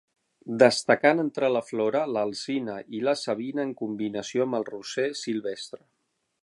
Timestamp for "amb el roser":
4.49-5.09